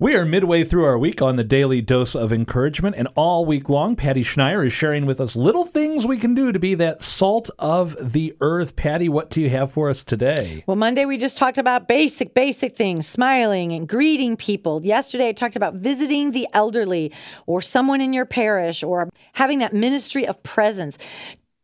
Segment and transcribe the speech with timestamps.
[0.00, 3.68] We are midway through our week on the daily dose of encouragement, and all week
[3.68, 7.02] long, Patty Schneier is sharing with us little things we can do to be that
[7.02, 8.76] salt of the earth.
[8.76, 10.62] Patty, what do you have for us today?
[10.68, 14.86] Well, Monday we just talked about basic, basic things, smiling and greeting people.
[14.86, 17.10] Yesterday I talked about visiting the elderly
[17.46, 20.96] or someone in your parish or having that ministry of presence.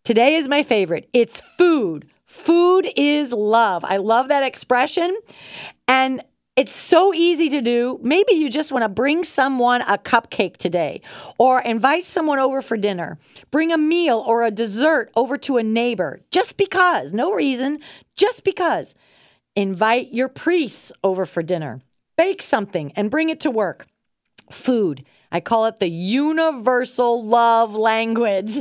[0.02, 1.08] Today is my favorite.
[1.12, 2.10] It's food.
[2.26, 3.84] Food is love.
[3.84, 5.16] I love that expression.
[5.86, 6.20] And
[6.56, 7.98] it's so easy to do.
[8.02, 11.00] Maybe you just want to bring someone a cupcake today
[11.36, 13.18] or invite someone over for dinner.
[13.50, 17.80] Bring a meal or a dessert over to a neighbor just because, no reason,
[18.16, 18.94] just because.
[19.56, 21.80] Invite your priests over for dinner.
[22.16, 23.86] Bake something and bring it to work.
[24.50, 25.04] Food.
[25.32, 28.60] I call it the universal love language.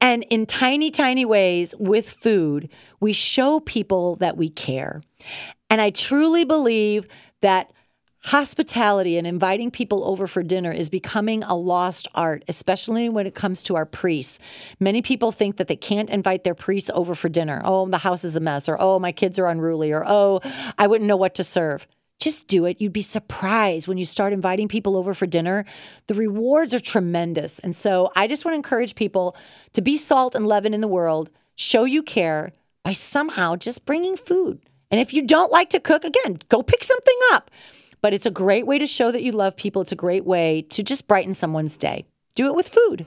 [0.00, 5.02] And in tiny, tiny ways with food, we show people that we care.
[5.70, 7.06] And I truly believe
[7.40, 7.72] that
[8.24, 13.34] hospitality and inviting people over for dinner is becoming a lost art, especially when it
[13.34, 14.38] comes to our priests.
[14.80, 17.62] Many people think that they can't invite their priests over for dinner.
[17.64, 20.40] Oh, the house is a mess, or oh, my kids are unruly, or oh,
[20.76, 21.86] I wouldn't know what to serve.
[22.18, 22.80] Just do it.
[22.80, 25.64] You'd be surprised when you start inviting people over for dinner.
[26.08, 27.60] The rewards are tremendous.
[27.60, 29.36] And so I just want to encourage people
[29.72, 34.16] to be salt and leaven in the world, show you care by somehow just bringing
[34.16, 34.67] food.
[34.90, 37.50] And if you don't like to cook, again, go pick something up.
[38.00, 39.82] But it's a great way to show that you love people.
[39.82, 42.06] It's a great way to just brighten someone's day.
[42.34, 43.06] Do it with food.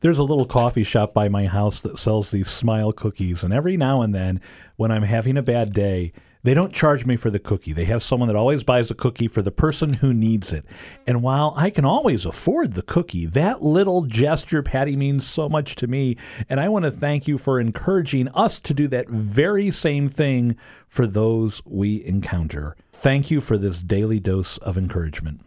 [0.00, 3.44] There's a little coffee shop by my house that sells these smile cookies.
[3.44, 4.40] And every now and then,
[4.76, 7.72] when I'm having a bad day, they don't charge me for the cookie.
[7.72, 10.64] They have someone that always buys a cookie for the person who needs it.
[11.06, 15.76] And while I can always afford the cookie, that little gesture, Patty, means so much
[15.76, 16.16] to me.
[16.48, 20.56] And I want to thank you for encouraging us to do that very same thing
[20.88, 22.76] for those we encounter.
[22.90, 25.42] Thank you for this daily dose of encouragement.